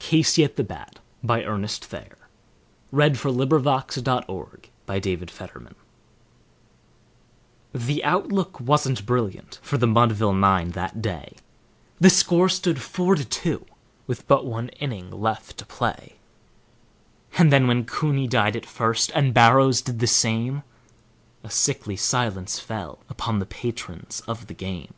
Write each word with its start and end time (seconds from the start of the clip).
CASEY 0.00 0.42
AT 0.42 0.56
THE 0.56 0.64
BAT 0.64 0.98
By 1.22 1.44
Ernest 1.44 1.84
Thayer, 1.84 2.18
Alpha 2.20 2.26
/ 3.22 3.24
Harvard 3.32 3.64
1885 3.64 5.74
The 7.72 8.02
outlook 8.02 8.58
wasn't 8.58 9.06
brilliant 9.06 9.60
for 9.62 9.78
the 9.78 9.86
Mudville 9.86 10.32
nine 10.32 10.72
that 10.72 11.00
day; 11.00 11.36
The 12.00 12.10
score 12.10 12.48
stood 12.48 12.82
four 12.82 13.14
to 13.14 13.24
two 13.24 13.64
with 14.08 14.26
but 14.26 14.44
one 14.44 14.70
inning 14.80 15.12
left 15.12 15.56
to 15.58 15.64
play; 15.66 16.16
And 17.38 17.52
then, 17.52 17.68
when 17.68 17.84
Cooney 17.84 18.26
died 18.26 18.56
at 18.56 18.66
first, 18.66 19.12
and 19.14 19.32
Barrows 19.32 19.82
did 19.82 20.00
the 20.00 20.08
same, 20.08 20.64
A 21.44 21.50
sickly 21.50 21.96
silence 21.96 22.58
fell 22.58 22.98
upon 23.08 23.38
the 23.38 23.46
patrons 23.46 24.20
of 24.26 24.48
the 24.48 24.54
game. 24.54 24.94